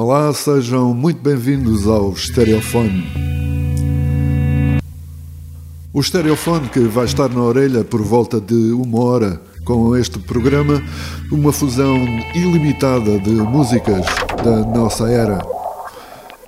[0.00, 3.04] Olá, sejam muito bem-vindos ao Stereofone.
[5.92, 10.80] O Stereofone que vai estar na orelha por volta de uma hora com este programa,
[11.32, 11.96] uma fusão
[12.32, 14.06] ilimitada de músicas
[14.44, 15.44] da nossa era.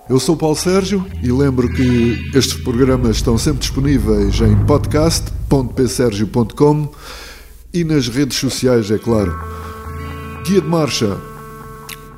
[0.09, 6.89] Eu sou Paulo Sérgio e lembro que estes programas estão sempre disponíveis em podcast.psergio.com
[7.75, 9.37] e nas redes sociais, é claro.
[10.47, 11.30] Guia de marcha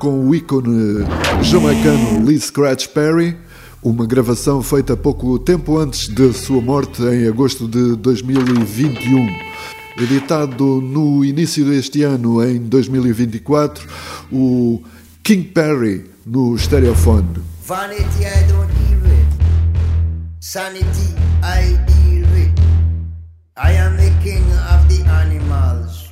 [0.03, 1.05] com o ícone
[1.41, 3.37] jamaicano Lee Scratch Perry,
[3.81, 9.29] uma gravação feita pouco tempo antes de sua morte em agosto de 2021.
[9.97, 13.87] Editado no início deste ano, em 2024,
[14.29, 14.83] o
[15.23, 17.41] King Perry no Stereophone.
[17.65, 19.25] Vanity, I don't deal with.
[20.41, 22.51] Sanity, I deal with.
[23.55, 26.03] I am the king of the animals.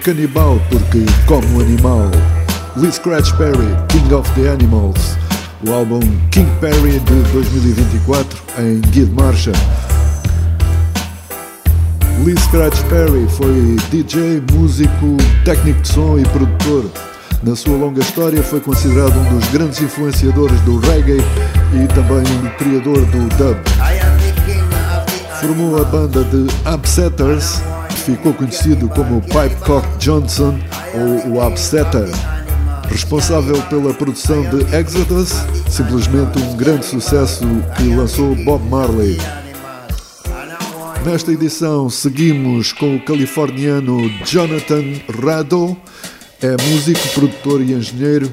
[0.00, 2.10] Canibal porque come animal.
[2.76, 5.16] Lee Scratch Perry, King of the Animals.
[5.66, 6.00] O álbum
[6.30, 9.52] King Perry de 2024 em Guia de Marcha.
[12.24, 16.90] Lee Scratch Perry foi DJ, músico, técnico de som e produtor.
[17.42, 21.18] Na sua longa história foi considerado um dos grandes influenciadores do reggae
[21.72, 23.56] e também um criador do dub.
[25.40, 27.62] formou a banda de Upsetters,
[28.00, 30.58] ficou conhecido como Pipecock Johnson
[30.94, 32.08] ou o Upsetter.
[32.88, 35.32] Responsável pela produção de Exodus,
[35.68, 37.44] simplesmente um grande sucesso
[37.76, 39.18] que lançou Bob Marley.
[41.04, 45.76] Nesta edição seguimos com o californiano Jonathan Rado,
[46.42, 48.32] é músico, produtor e engenheiro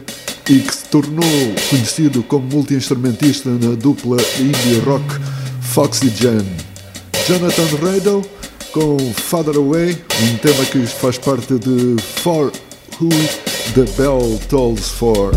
[0.49, 1.23] e que se tornou
[1.69, 5.05] conhecido como multi-instrumentista na dupla indie rock
[5.61, 6.45] Foxygen.
[7.27, 8.36] Jonathan Rado
[8.77, 12.51] com Father Away, um tema que faz parte de For
[13.01, 13.09] Who
[13.73, 15.31] the Bell Tolls For.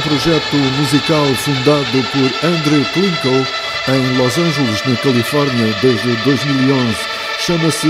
[0.00, 3.46] Um projeto musical fundado por Andrew Klinko
[3.88, 6.96] em Los Angeles, na Califórnia, desde 2011.
[7.40, 7.88] Chama-se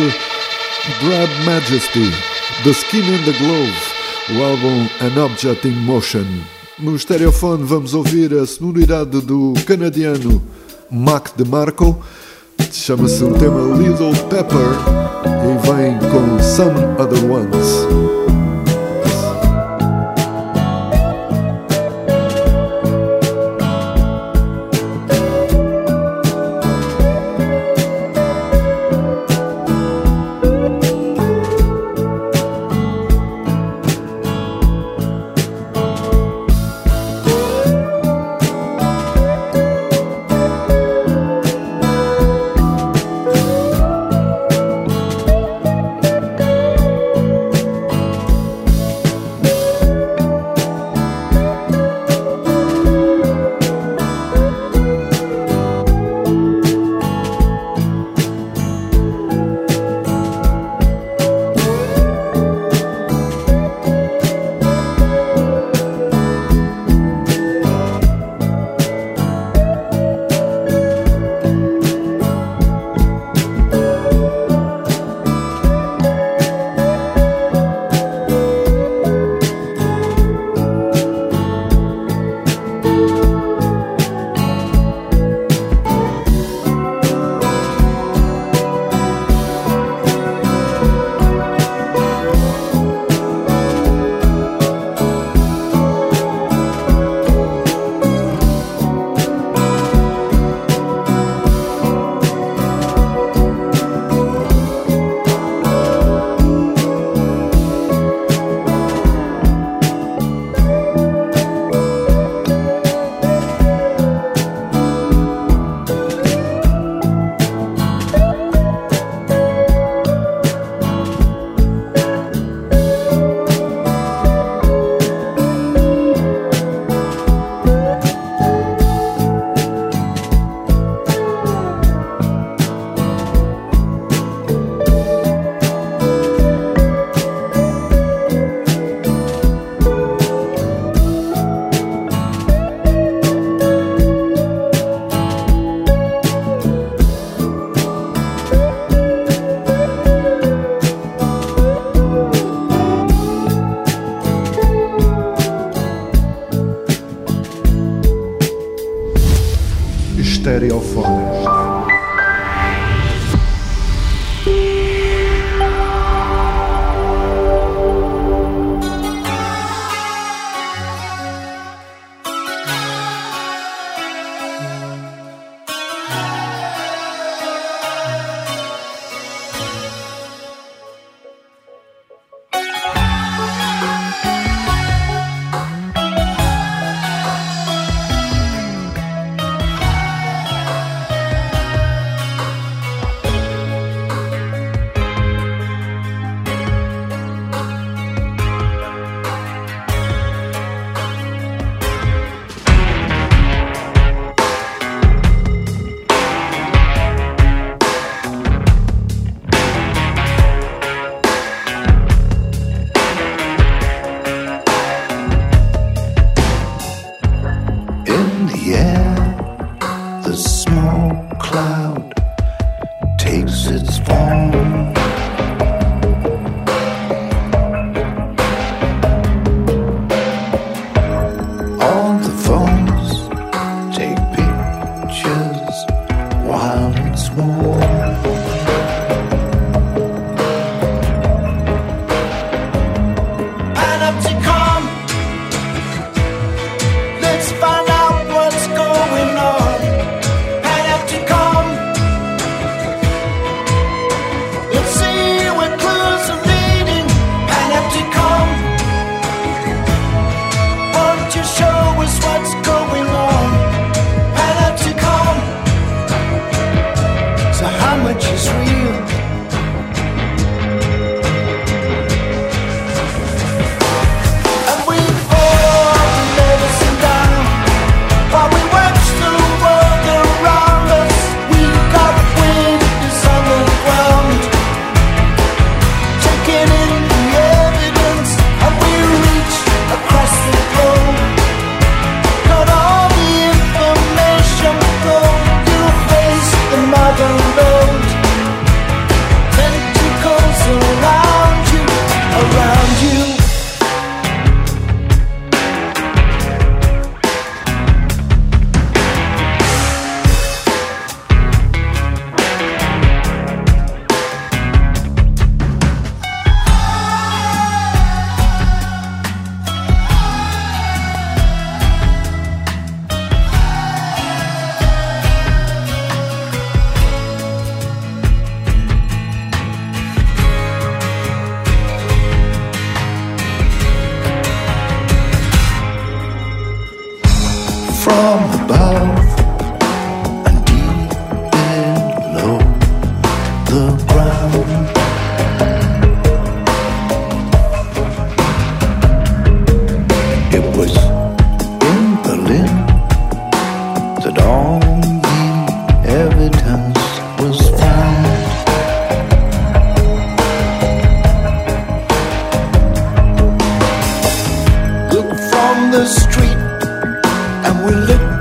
[1.02, 2.10] Grab Majesty,
[2.64, 3.72] The Skin and the Glove,
[4.30, 6.26] o álbum An Object in Motion.
[6.78, 10.42] No estereofone vamos ouvir a sonoridade do canadiano
[10.90, 12.02] Mac DeMarco,
[12.72, 14.70] chama-se o tema Little Pepper
[15.44, 18.19] e vem com Some Other Ones.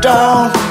[0.01, 0.68] Down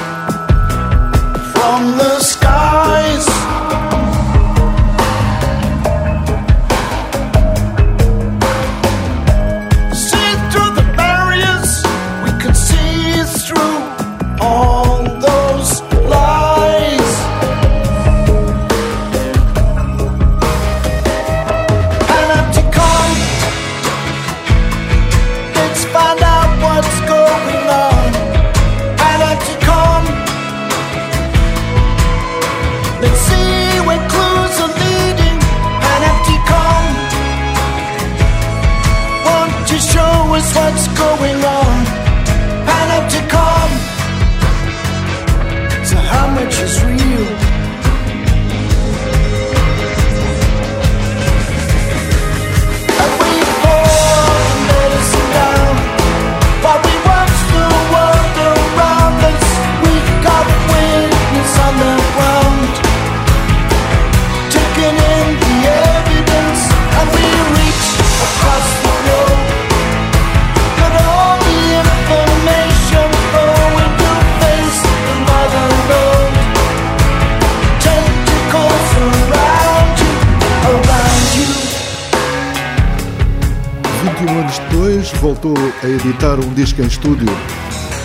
[85.83, 87.27] a editar um disco em estúdio.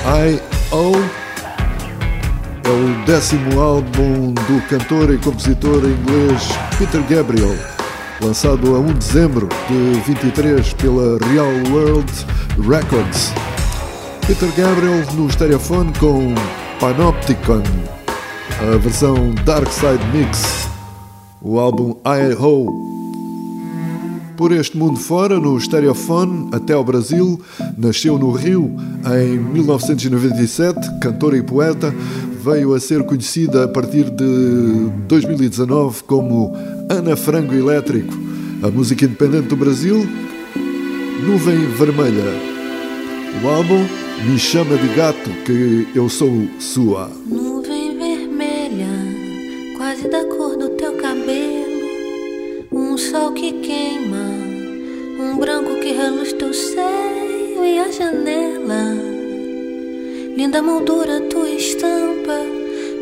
[0.07, 0.93] I.O.
[2.65, 7.57] é o décimo álbum do cantor e compositor inglês Peter Gabriel,
[8.21, 12.13] lançado a 1 de dezembro de 23 pela Real World
[12.69, 13.33] Records.
[14.27, 16.35] Peter Gabriel no stereofone com
[16.79, 17.63] Panopticon,
[18.61, 20.69] a versão Dark Side Mix,
[21.43, 22.94] o álbum I.O.
[24.37, 27.41] Por este mundo fora, no Stereophone, até ao Brasil,
[27.79, 28.75] nasceu no Rio
[29.17, 31.95] em 1997, cantora e poeta,
[32.43, 36.53] veio a ser conhecida a partir de 2019 como
[36.91, 38.13] Ana Frango Elétrico,
[38.63, 40.07] a música independente do Brasil,
[41.27, 42.55] Nuvem Vermelha.
[43.43, 43.85] O álbum
[44.27, 47.11] Me Chama de Gato, que eu sou sua.
[47.27, 48.89] Nuvem vermelha,
[49.77, 51.65] quase da cor do teu cabelo.
[52.71, 54.24] Um sol que queima,
[55.35, 58.95] um branco que reluz teu seio e a janela.
[60.37, 62.39] Linda moldura, tua estampa,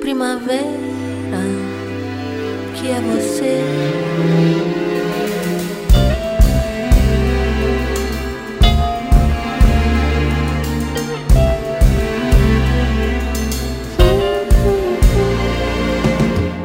[0.01, 0.62] primavera,
[2.75, 3.61] que é você.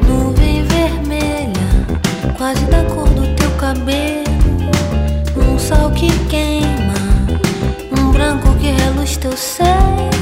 [0.08, 4.17] Nuvem vermelha, quase da cor do teu cabelo.
[5.98, 6.94] Que queima,
[8.00, 10.17] um branco que reluz teu seio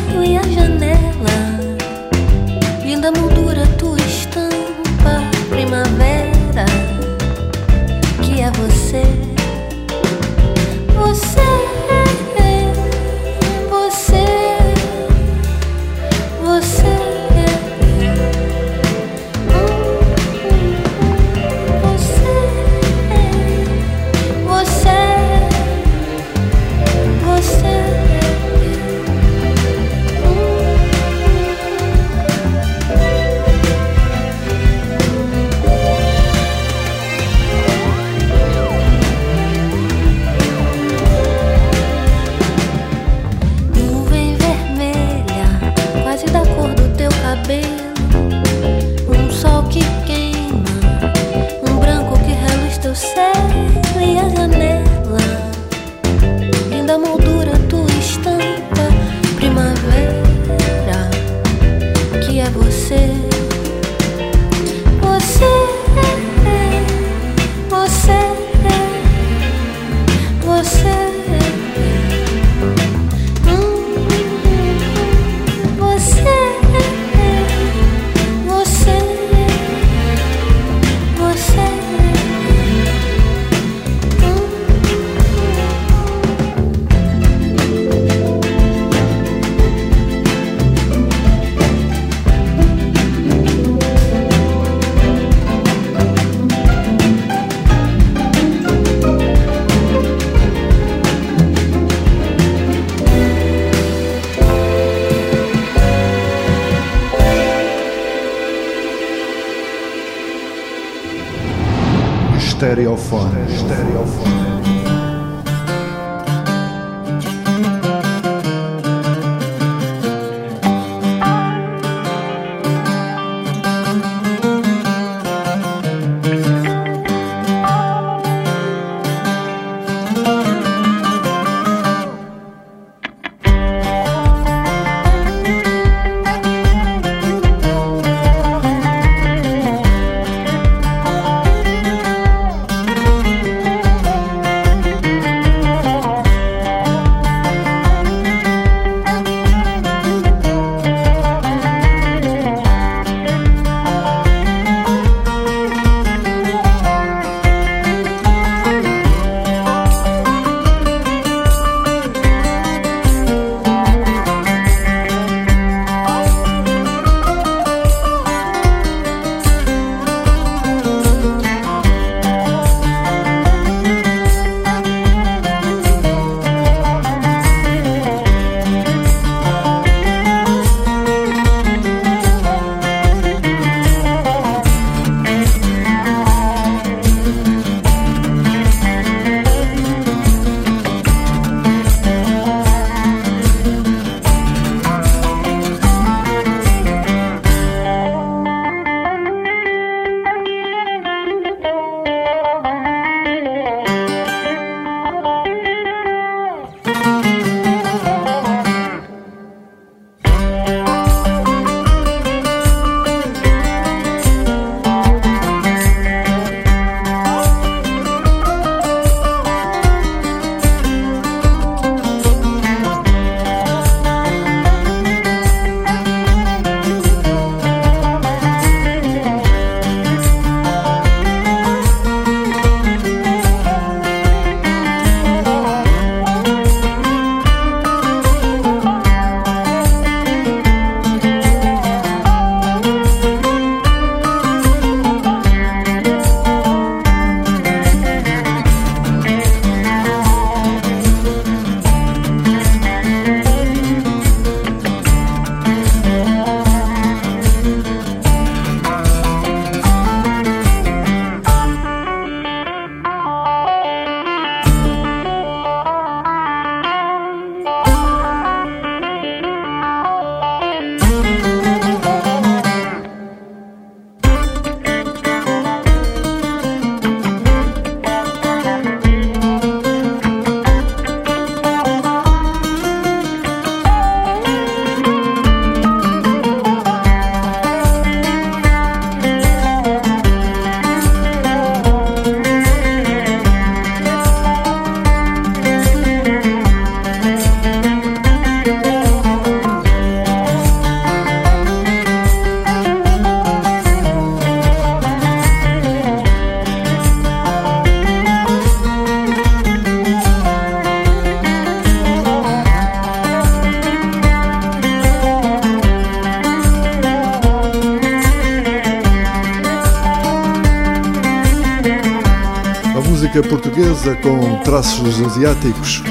[324.26, 326.02] com traços asiáticos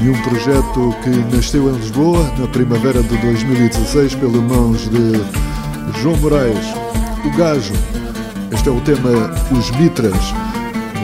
[0.00, 6.16] e um projeto que nasceu em Lisboa na primavera de 2016 pelas mãos de João
[6.18, 6.64] Moraes,
[7.24, 7.74] o Gajo.
[8.52, 9.10] Este é o tema
[9.50, 10.32] Os Mitras,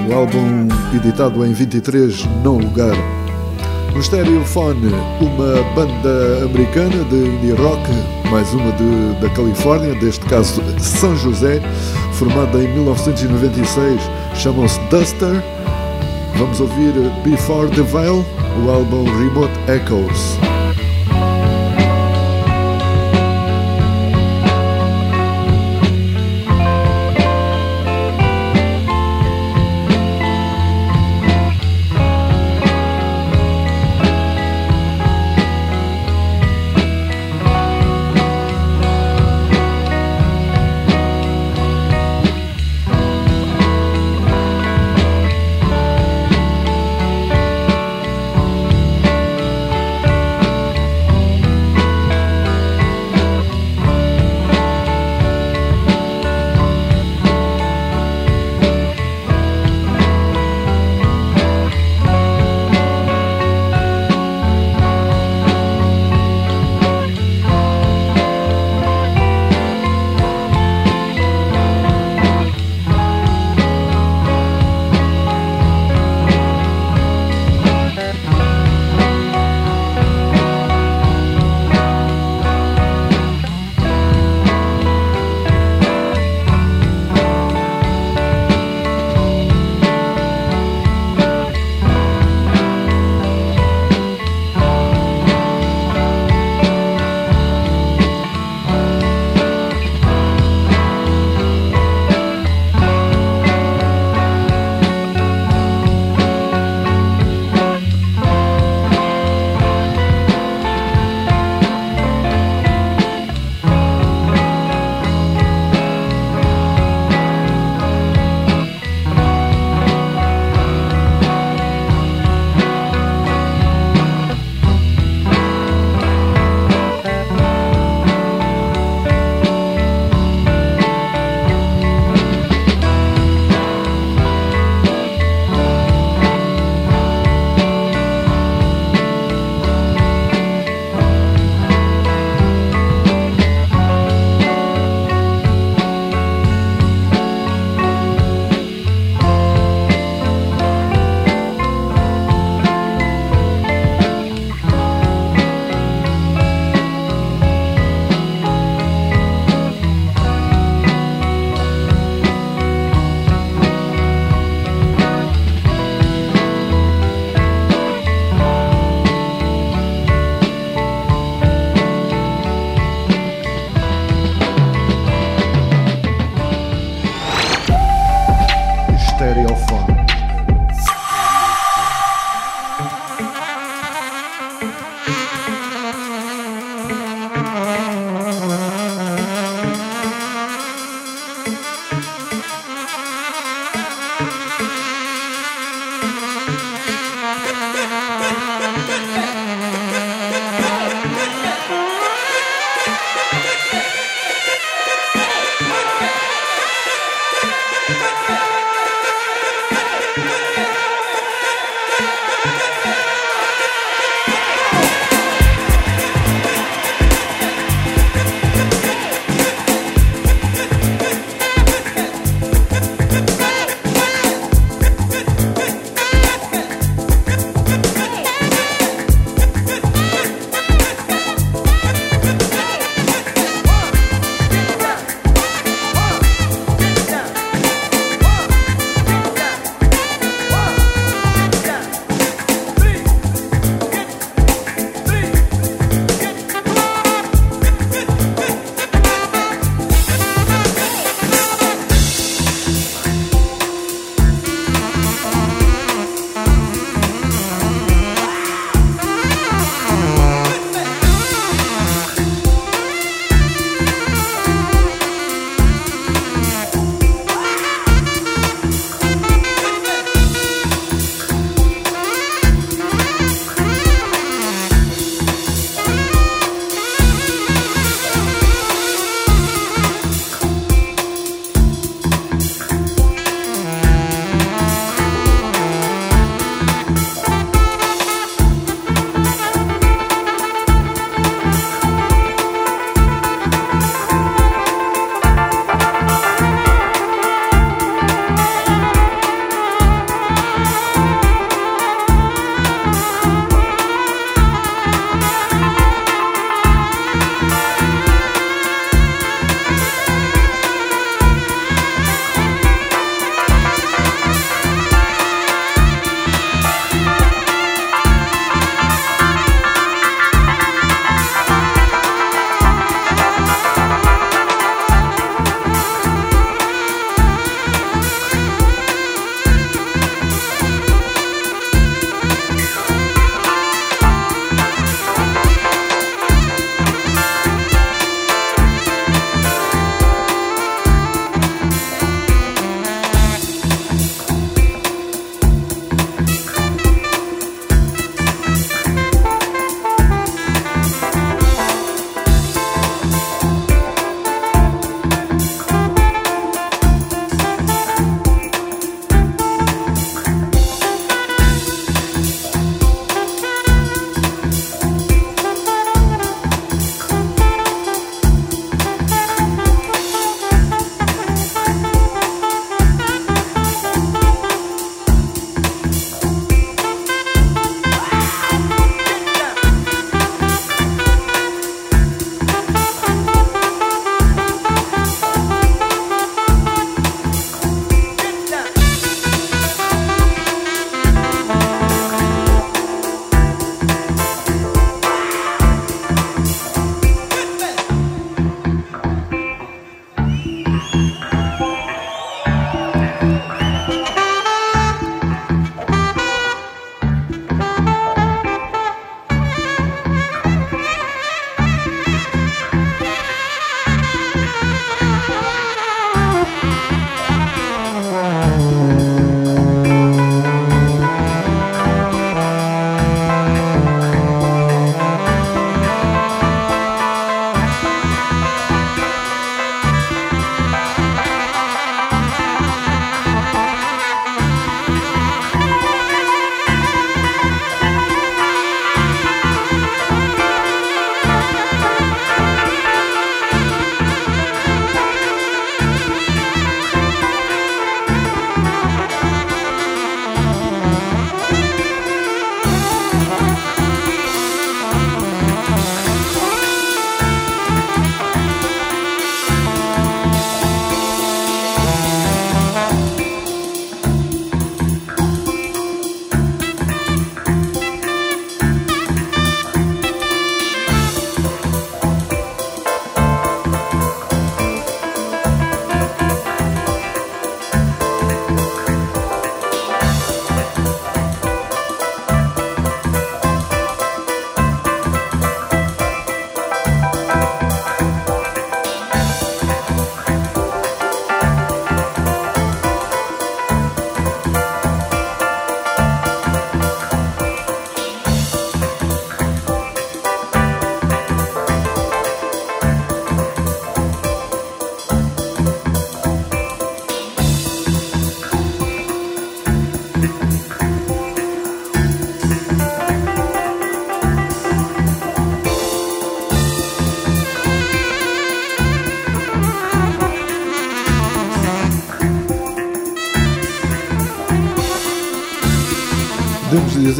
[0.09, 2.97] o álbum editado em 23 Não Lugar.
[3.93, 7.83] No Stereophone, uma banda americana de indie rock,
[8.31, 11.61] mais uma de, da Califórnia, deste caso São José,
[12.13, 14.01] formada em 1996,
[14.37, 15.60] chamam-se Duster.
[16.41, 18.25] Vamos ouvir Before the Veil,
[18.65, 20.50] o álbum Remote Echoes.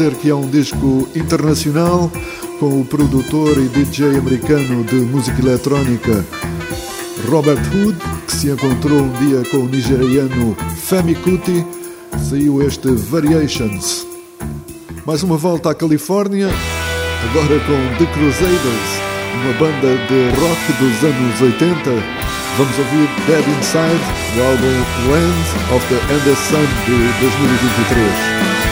[0.01, 2.11] dizer que é um disco internacional
[2.59, 6.25] com o produtor e DJ americano de música eletrónica
[7.29, 7.95] Robert Hood,
[8.25, 11.63] que se encontrou um dia com o nigeriano Femi Kuti,
[12.17, 14.07] saiu este Variations.
[15.05, 16.49] Mais uma volta à Califórnia,
[17.29, 18.91] agora com The Crusaders,
[19.35, 24.01] uma banda de rock dos anos 80 Vamos ouvir Dead Inside,
[24.35, 24.75] do álbum
[25.09, 28.70] Lands of the End Sun de 2023.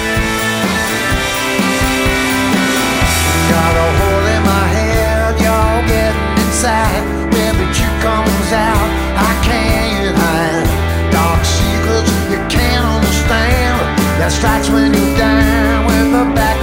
[8.51, 10.67] out I can't hide.
[11.11, 13.79] Dark secrets you can't understand.
[14.69, 15.05] When you
[15.87, 16.59] with the back.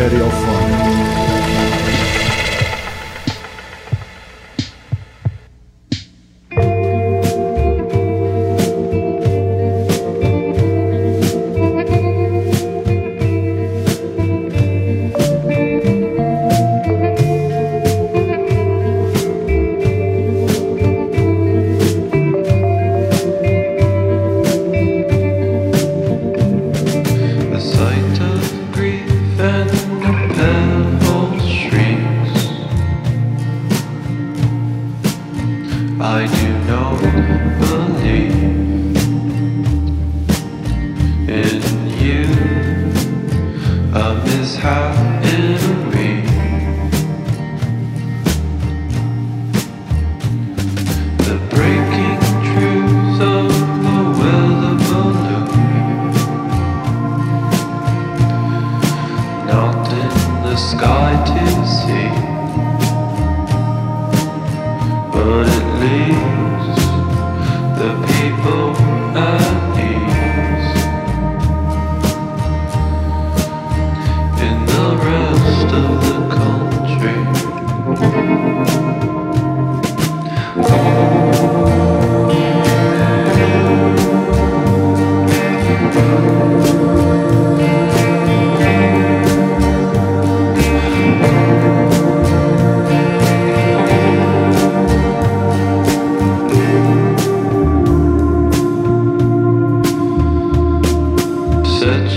[0.00, 0.59] Stereo 4.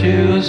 [0.04, 0.44] to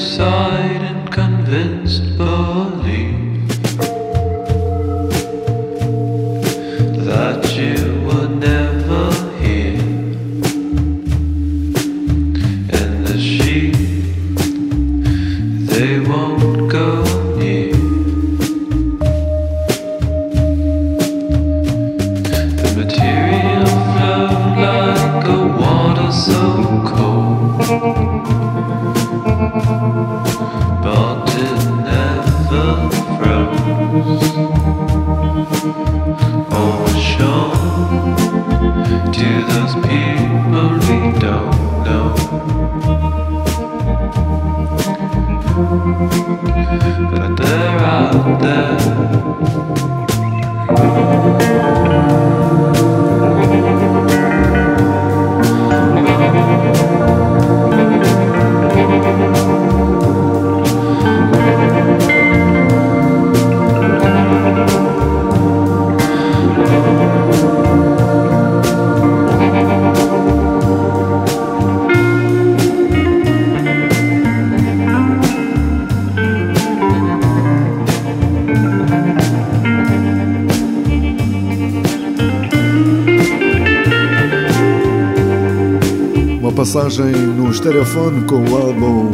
[86.75, 89.13] passagem no estereofone com o álbum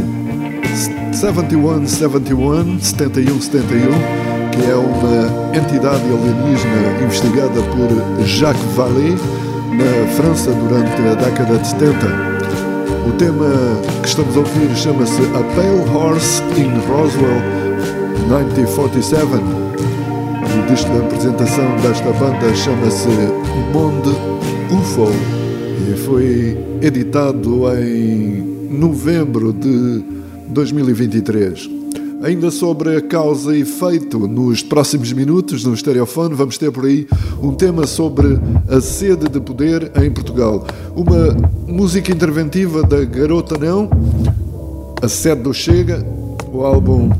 [1.13, 3.91] 7171, 7171,
[4.51, 9.15] que é uma entidade alienígena investigada por Jacques Vallée
[9.75, 11.97] na França durante a década de 70.
[13.07, 13.47] O tema
[14.01, 17.43] que estamos a ouvir chama-se A Pale Horse in Roswell
[18.21, 19.27] 1947.
[19.35, 23.09] O disco de apresentação desta banda chama-se
[23.75, 24.17] Monde
[24.73, 25.40] UFO
[25.97, 30.05] foi editado em novembro de
[30.49, 31.71] 2023.
[32.23, 37.09] Ainda sobre a causa e efeito, nos próximos minutos, no Stereofone, vamos ter por aí
[37.43, 38.39] um tema sobre
[38.69, 40.67] a sede de poder em Portugal.
[40.95, 41.35] Uma
[41.67, 43.89] música interventiva da Garota Não,
[45.03, 46.05] a sede do Chega,
[46.53, 47.11] o álbum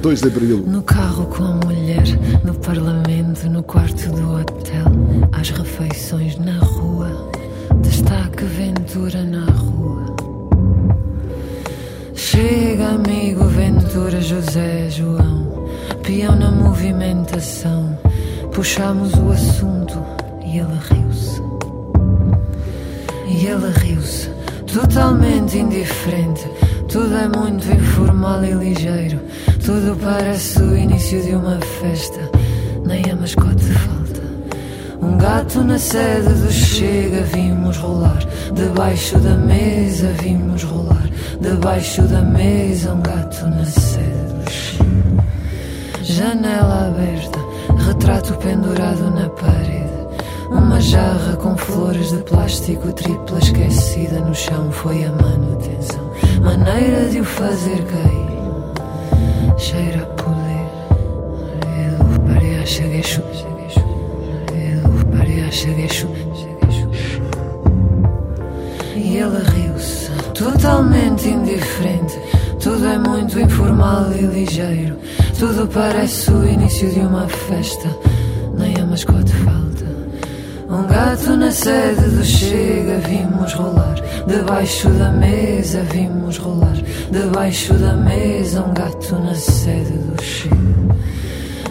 [0.00, 0.64] 2 de Abril.
[0.66, 2.04] No carro com a mulher,
[2.42, 4.86] no parlamento, no quarto do hotel,
[5.32, 7.30] às refeições na rua,
[7.80, 10.16] destaque Ventura na rua.
[12.14, 15.68] Chega, amigo Ventura, José, João,
[16.02, 17.98] peão na movimentação.
[18.52, 20.02] Puxamos o assunto
[20.44, 21.42] e ele riu-se.
[23.28, 24.30] E ele riu-se,
[24.72, 26.48] totalmente indiferente.
[26.88, 29.20] Tudo é muito informal e ligeiro.
[29.64, 32.30] Tudo parece o início de uma festa.
[32.86, 33.95] Nem a mascote falta.
[35.00, 38.18] Um gato na sede do Chega vimos rolar.
[38.52, 41.08] Debaixo da mesa vimos rolar.
[41.40, 45.24] Debaixo da mesa um gato na sede do Chega.
[46.02, 47.38] Janela aberta,
[47.86, 49.86] retrato pendurado na parede.
[50.50, 56.10] Uma jarra com flores de plástico tripla esquecida no chão foi a manutenção.
[56.40, 59.58] Maneira de o fazer cair.
[59.58, 60.66] Cheira a poder.
[61.86, 63.02] Edu, pareia, cheguei,
[65.50, 66.08] cheguei, chu.
[68.94, 72.18] E ele riu-se, totalmente indiferente.
[72.60, 74.96] Tudo é muito informal e ligeiro.
[75.38, 77.88] Tudo parece o início de uma festa.
[78.58, 79.86] Nem a mascote falta.
[80.68, 83.94] Um gato na sede do Chega vimos rolar.
[84.26, 86.76] Debaixo da mesa vimos rolar.
[87.10, 90.56] Debaixo da mesa um gato na sede do Chega.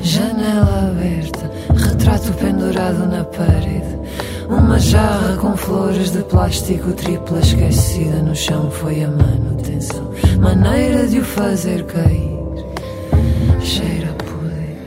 [0.01, 1.34] Janela aberta,
[2.06, 3.97] retrato pendurado na parede.
[4.47, 10.12] Uma jarra com flores de plástico tripla esquecida no chão foi a manutenção.
[10.39, 12.38] Maneira de o fazer cair.
[13.60, 14.78] Cheira a poder.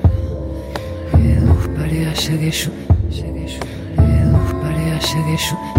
[1.76, 2.70] Pareia, cheguei, chu,
[3.10, 3.60] cheguei, chu.
[3.98, 5.77] Edu, pareia, cheguei, chu.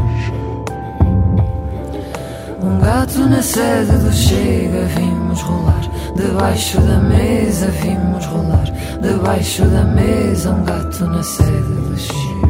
[2.69, 5.81] Um gato na sede do Chega vimos rolar.
[6.15, 8.71] Debaixo da mesa vimos rolar.
[9.01, 12.47] Debaixo da mesa um gato na sede do Chega.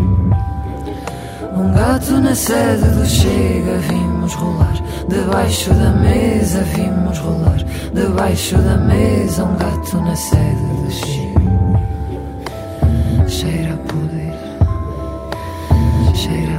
[1.56, 4.74] Um gato na sede do Chega vimos rolar.
[5.08, 7.64] Debaixo da mesa vimos rolar.
[7.94, 11.40] Debaixo da mesa um gato na sede do Chega.
[13.30, 14.38] Cheira a poder.
[16.14, 16.59] Cheira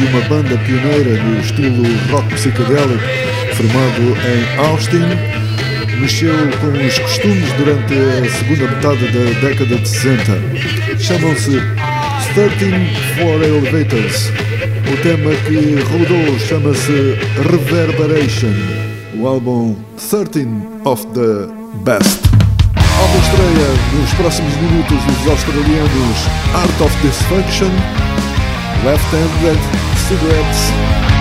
[0.00, 3.04] de uma banda pioneira no estilo rock psicodélico,
[3.54, 5.04] formado em Austin.
[6.00, 10.32] Mexeu com os costumes durante a segunda metade da década de 60.
[10.98, 11.60] Chamam-se
[12.34, 12.70] 13
[13.16, 14.32] for Elevators.
[14.90, 17.18] O tema que rodou chama-se
[17.50, 18.54] Reverberation.
[19.18, 20.48] O álbum 13
[20.86, 21.46] of the
[21.84, 22.20] Best.
[23.00, 26.16] Álbum estreia nos próximos minutos os australianos
[26.54, 27.70] Art of Dysfunction,
[28.84, 29.60] left-handed
[30.08, 31.19] cigarettes.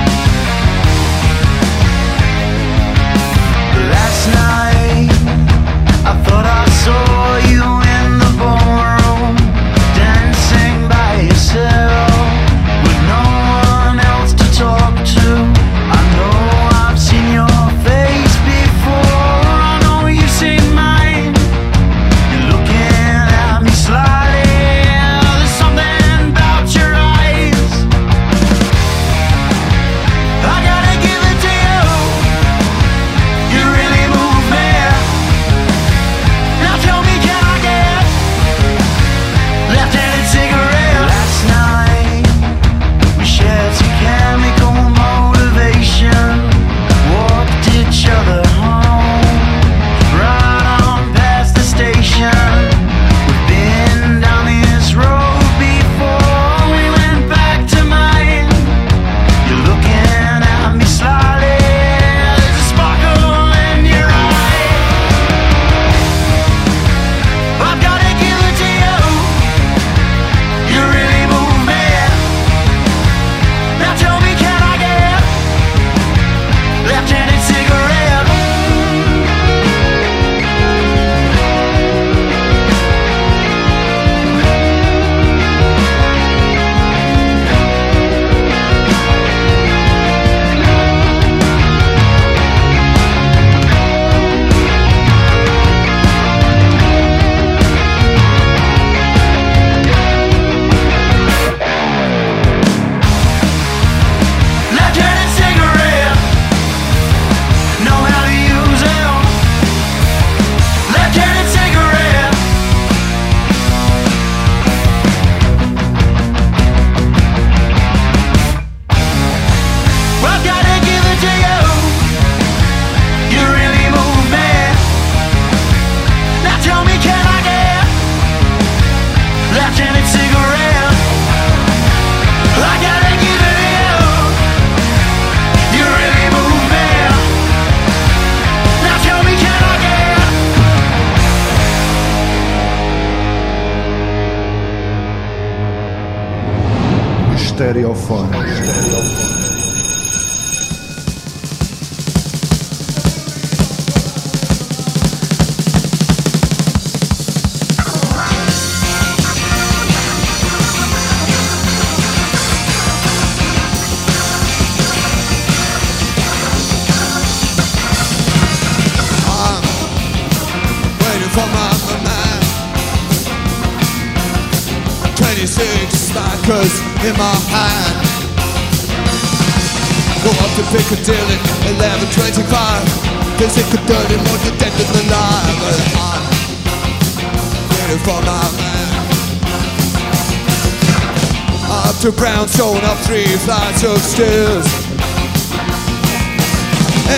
[193.49, 194.67] Up three flights of stairs.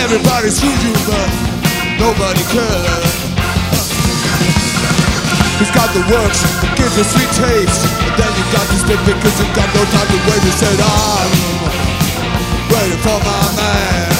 [0.02, 1.30] Everybody's through you, but
[1.98, 3.22] nobody cares.
[5.58, 6.42] He's got the works,
[6.76, 7.84] gives you sweet taste.
[8.02, 10.42] And then you got to stay because you got no time to wait.
[10.42, 11.30] He said, I'm
[12.72, 14.11] waiting for my man.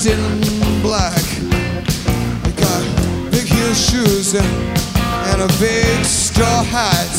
[0.00, 1.22] Dressed in black.
[2.44, 4.46] He got big heel shoes and,
[5.30, 7.10] and a big straw hat.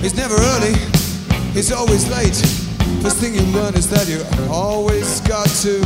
[0.00, 0.74] He's never early,
[1.52, 2.36] he's always late.
[3.02, 5.80] First thing you learn is that you always got to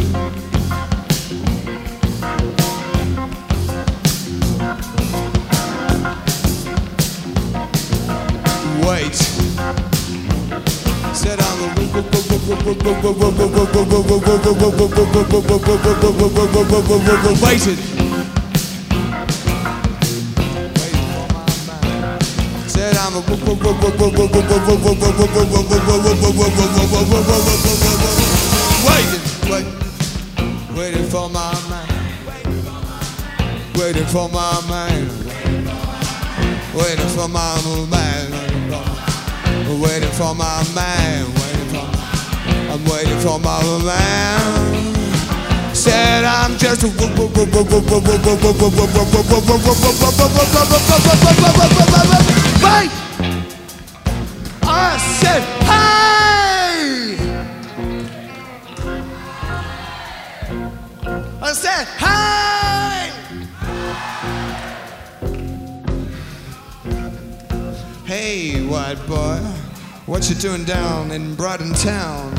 [8.87, 9.15] Wait.
[11.15, 11.57] Said I'm
[17.43, 17.79] waited.
[22.69, 23.21] Said I'm a
[28.87, 29.77] waiting,
[30.77, 31.89] waiting for my man,
[33.75, 35.09] waiting for my man,
[36.75, 37.61] waiting for my
[37.91, 38.33] man,
[39.81, 41.96] waiting for my man, waiting for,
[42.77, 45.75] I'm waiting for my man.
[45.75, 46.91] Said I'm just wait.
[54.63, 57.17] I said, hey!
[61.41, 62.37] I said, hey!
[68.05, 69.41] Hey, white boy,
[70.07, 72.35] what you doing down in Brighton town?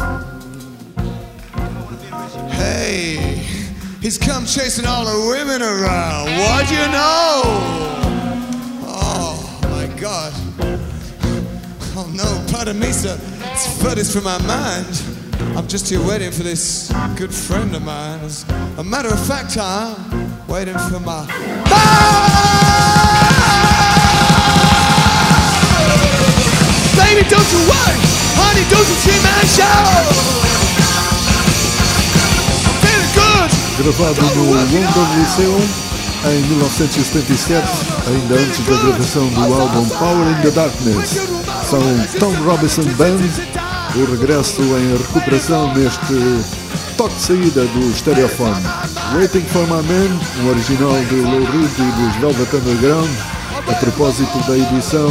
[2.50, 3.18] Hey,
[4.02, 6.26] he's come chasing all the women around.
[6.40, 7.42] What do you know?
[8.90, 10.34] Oh my God.
[11.96, 13.20] Oh no, pardon me, sir.
[13.52, 15.04] It's furthest from my mind.
[15.58, 18.20] I'm just here waiting for this good friend of mine.
[18.22, 18.48] As
[18.78, 21.26] a matter of fact, I'm waiting for my.
[21.70, 23.17] Ah!
[27.18, 27.98] Baby, don't you worry.
[28.38, 29.66] Honey, don't you see my show?
[33.82, 34.86] Gravado no London
[35.18, 35.62] Lyceum
[36.30, 37.68] em 1977,
[38.08, 41.28] ainda antes da gravação do álbum Power in the Darkness.
[41.68, 41.82] São
[42.20, 43.18] Tom Robinson Band,
[43.96, 46.46] o regresso em recuperação neste
[46.98, 48.64] toque de saída do Stereophone.
[49.16, 53.10] Waiting for My Man, um original de Lou Reed e dos Velvet Underground,
[53.70, 55.10] a propósito da edição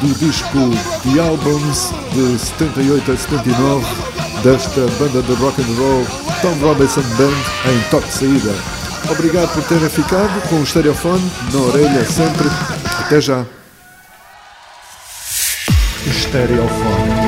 [0.00, 0.58] do disco
[1.02, 3.86] The Albums de 78 a 79
[4.42, 6.06] desta banda de rock and roll
[6.42, 8.54] Tom Robinson Band em de saída.
[9.10, 12.48] Obrigado por terem ficado com o Stereophone na orelha sempre.
[13.00, 13.44] Até já.
[16.12, 17.23] Stereophone.